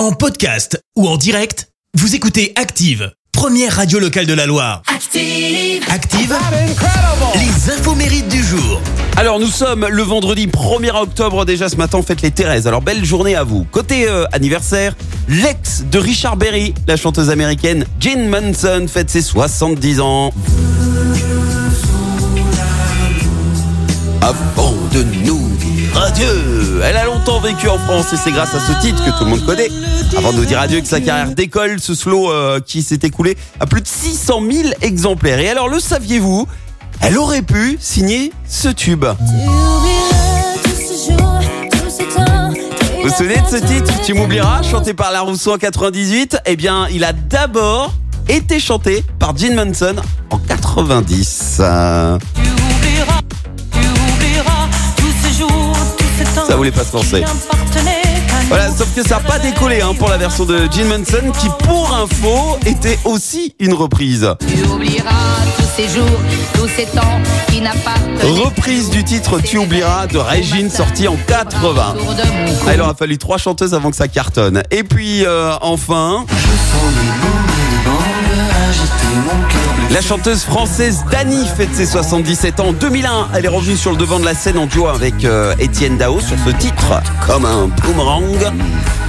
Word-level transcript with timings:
En 0.00 0.12
podcast 0.12 0.82
ou 0.96 1.06
en 1.06 1.18
direct, 1.18 1.68
vous 1.92 2.14
écoutez 2.14 2.54
Active, 2.56 3.12
première 3.32 3.76
radio 3.76 3.98
locale 3.98 4.24
de 4.24 4.32
la 4.32 4.46
Loire. 4.46 4.80
Active. 4.86 5.84
Active, 5.90 6.34
les 7.34 7.70
infos 7.70 7.94
mérites 7.94 8.28
du 8.28 8.42
jour. 8.42 8.80
Alors 9.18 9.38
nous 9.38 9.48
sommes 9.48 9.86
le 9.86 10.02
vendredi 10.02 10.46
1er 10.46 10.96
octobre 10.96 11.44
déjà 11.44 11.68
ce 11.68 11.76
matin, 11.76 12.00
fête 12.00 12.22
les 12.22 12.30
Thérèse. 12.30 12.66
Alors 12.66 12.80
belle 12.80 13.04
journée 13.04 13.36
à 13.36 13.44
vous. 13.44 13.64
Côté 13.64 14.08
euh, 14.08 14.24
anniversaire, 14.32 14.96
l'ex 15.28 15.82
de 15.82 15.98
Richard 15.98 16.38
Berry, 16.38 16.72
la 16.88 16.96
chanteuse 16.96 17.28
américaine 17.28 17.84
Jean 18.00 18.26
Manson 18.26 18.86
fête 18.88 19.10
ses 19.10 19.20
70 19.20 20.00
ans. 20.00 20.32
Avant 24.22 24.76
de 24.94 25.02
nous 25.26 25.49
adieu. 25.96 26.80
Elle 26.84 26.96
a 26.96 27.04
longtemps 27.04 27.40
vécu 27.40 27.68
en 27.68 27.78
France 27.78 28.12
et 28.12 28.16
c'est 28.16 28.32
grâce 28.32 28.54
à 28.54 28.60
ce 28.60 28.72
titre 28.80 29.04
que 29.04 29.10
tout 29.18 29.24
le 29.24 29.30
monde 29.30 29.44
connaît. 29.44 29.68
Avant 30.16 30.32
de 30.32 30.38
nous 30.38 30.44
dire 30.44 30.60
adieu 30.60 30.80
que 30.80 30.86
sa 30.86 31.00
carrière 31.00 31.34
décolle, 31.34 31.80
ce 31.80 31.94
slow 31.94 32.30
euh, 32.30 32.60
qui 32.60 32.82
s'est 32.82 33.00
écoulé 33.02 33.36
à 33.58 33.66
plus 33.66 33.80
de 33.80 33.88
600 33.88 34.42
000 34.50 34.68
exemplaires. 34.82 35.38
Et 35.38 35.48
alors 35.48 35.68
le 35.68 35.80
saviez-vous? 35.80 36.46
Elle 37.02 37.16
aurait 37.16 37.42
pu 37.42 37.78
signer 37.80 38.32
ce 38.46 38.68
tube. 38.68 39.04
Vous 43.02 43.08
vous 43.08 43.14
souvenez 43.14 43.40
de 43.40 43.46
ce 43.48 43.56
titre? 43.56 43.92
Tu 44.04 44.12
m'oublieras, 44.12 44.62
chanté 44.62 44.92
par 44.92 45.10
La 45.10 45.22
Rousseau 45.22 45.54
en 45.54 45.58
98 45.58 46.36
Eh 46.44 46.56
bien, 46.56 46.86
il 46.92 47.04
a 47.04 47.12
d'abord 47.14 47.94
été 48.28 48.60
chanté 48.60 49.02
par 49.18 49.36
Gene 49.36 49.54
Manson 49.54 49.96
en 50.30 50.38
90. 50.38 51.56
Euh, 51.60 52.18
Ça 56.50 56.56
voulait 56.56 56.72
pas 56.72 56.82
se 56.82 56.92
lancer. 56.92 57.22
Voilà, 58.48 58.72
sauf 58.76 58.92
que 58.92 59.04
ça 59.04 59.16
n'a 59.16 59.20
pas 59.20 59.38
décollé 59.38 59.80
hein, 59.82 59.94
pour 59.96 60.08
la 60.08 60.18
version 60.18 60.44
de 60.44 60.68
Gene 60.72 60.88
Manson 60.88 61.30
qui, 61.38 61.46
pour 61.64 61.94
info, 61.94 62.58
était 62.66 62.98
aussi 63.04 63.54
une 63.60 63.72
reprise. 63.72 64.34
Tu 64.48 64.64
oublieras 64.64 65.10
tous 65.56 65.68
ces 65.76 65.88
jours, 65.88 66.18
tous 66.54 66.66
ces 66.66 66.86
temps 66.86 67.20
qui 67.46 67.62
Reprise 68.42 68.90
du 68.90 69.04
titre 69.04 69.38
Tu 69.40 69.58
oublieras 69.58 70.08
de 70.08 70.18
Régine 70.18 70.70
sorti 70.70 71.06
en 71.06 71.16
80. 71.28 71.94
autour 71.94 72.14
de 72.14 72.22
mon 72.22 72.52
cou. 72.52 72.64
Ah, 72.66 72.74
il 72.74 72.80
aura 72.80 72.94
fallu 72.94 73.16
trois 73.16 73.38
chanteuses 73.38 73.72
avant 73.72 73.92
que 73.92 73.96
ça 73.96 74.08
cartonne. 74.08 74.64
Et 74.72 74.82
puis 74.82 75.24
euh, 75.24 75.54
enfin, 75.60 76.26
la 79.90 80.00
chanteuse 80.00 80.42
française 80.42 81.04
Dani 81.10 81.44
fête 81.56 81.74
ses 81.74 81.86
77 81.86 82.60
ans. 82.60 82.68
En 82.68 82.72
2001, 82.72 83.28
elle 83.34 83.44
est 83.44 83.48
revenue 83.48 83.76
sur 83.76 83.90
le 83.90 83.96
devant 83.96 84.20
de 84.20 84.24
la 84.24 84.34
scène 84.34 84.56
en 84.56 84.66
duo 84.66 84.86
avec 84.86 85.24
euh, 85.24 85.54
Étienne 85.58 85.98
Dao 85.98 86.20
sur 86.20 86.36
ce 86.44 86.50
titre, 86.50 87.02
comme 87.26 87.44
un 87.44 87.68
boomerang. 87.82 88.38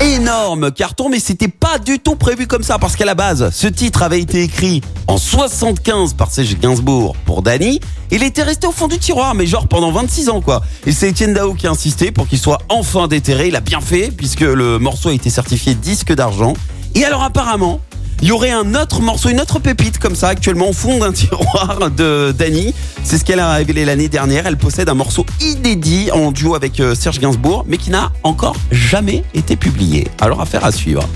Énorme 0.00 0.70
carton, 0.70 1.08
mais 1.08 1.18
c'était 1.18 1.48
pas 1.48 1.78
du 1.78 1.98
tout 1.98 2.14
prévu 2.14 2.46
comme 2.46 2.62
ça, 2.62 2.78
parce 2.78 2.94
qu'à 2.94 3.04
la 3.04 3.16
base, 3.16 3.50
ce 3.52 3.66
titre 3.66 4.02
avait 4.02 4.20
été 4.20 4.42
écrit 4.42 4.80
en 5.08 5.18
75 5.18 6.14
par 6.14 6.30
Serge 6.30 6.56
Gainsbourg 6.58 7.16
pour 7.24 7.42
Dani. 7.42 7.80
Il 8.12 8.22
était 8.22 8.44
resté 8.44 8.68
au 8.68 8.72
fond 8.72 8.86
du 8.86 8.98
tiroir, 8.98 9.34
mais 9.34 9.46
genre 9.46 9.66
pendant 9.66 9.90
26 9.90 10.28
ans, 10.28 10.40
quoi. 10.40 10.62
Et 10.86 10.92
c'est 10.92 11.08
Étienne 11.08 11.34
Dao 11.34 11.54
qui 11.54 11.66
a 11.66 11.70
insisté 11.70 12.12
pour 12.12 12.28
qu'il 12.28 12.38
soit 12.38 12.60
enfin 12.68 13.08
déterré. 13.08 13.48
Il 13.48 13.56
a 13.56 13.60
bien 13.60 13.80
fait, 13.80 14.12
puisque 14.16 14.40
le 14.40 14.78
morceau 14.78 15.08
a 15.08 15.12
été 15.12 15.28
certifié 15.28 15.74
disque 15.74 16.14
d'argent. 16.14 16.54
Et 16.94 17.04
alors 17.04 17.22
apparemment, 17.22 17.80
il 18.20 18.28
y 18.28 18.32
aurait 18.32 18.50
un 18.50 18.74
autre 18.74 19.00
morceau, 19.00 19.28
une 19.28 19.40
autre 19.40 19.60
pépite 19.60 19.98
comme 19.98 20.14
ça 20.14 20.28
actuellement 20.28 20.70
au 20.70 20.72
fond 20.72 20.98
d'un 20.98 21.12
tiroir 21.12 21.90
de 21.90 22.34
Dani. 22.36 22.74
C'est 23.04 23.18
ce 23.18 23.24
qu'elle 23.24 23.40
a 23.40 23.52
révélé 23.54 23.84
l'année 23.84 24.08
dernière. 24.08 24.46
Elle 24.46 24.56
possède 24.56 24.88
un 24.88 24.94
morceau 24.94 25.24
inédit 25.40 26.10
en 26.12 26.32
duo 26.32 26.54
avec 26.54 26.80
euh, 26.80 26.94
Serge 26.94 27.20
Gainsbourg, 27.20 27.64
mais 27.66 27.76
qui 27.76 27.90
n'a 27.90 28.10
encore 28.24 28.56
jamais 28.72 29.22
été 29.34 29.56
publié. 29.56 30.08
Alors 30.20 30.40
affaire 30.40 30.64
à 30.64 30.72
suivre. 30.72 31.08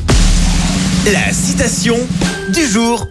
La 1.12 1.32
citation 1.32 1.96
du 2.50 2.64
jour. 2.66 3.04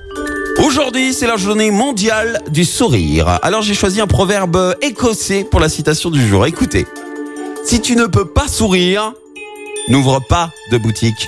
Aujourd'hui, 0.59 1.13
c'est 1.13 1.27
la 1.27 1.37
journée 1.37 1.71
mondiale 1.71 2.39
du 2.49 2.63
sourire. 2.63 3.39
Alors 3.41 3.61
j'ai 3.61 3.73
choisi 3.73 3.99
un 3.99 4.07
proverbe 4.07 4.75
écossais 4.81 5.43
pour 5.43 5.59
la 5.59 5.69
citation 5.69 6.09
du 6.09 6.25
jour. 6.27 6.45
Écoutez, 6.45 6.85
si 7.65 7.81
tu 7.81 7.95
ne 7.95 8.05
peux 8.05 8.25
pas 8.25 8.47
sourire, 8.47 9.13
n'ouvre 9.89 10.21
pas 10.29 10.51
de 10.71 10.77
boutique. 10.77 11.27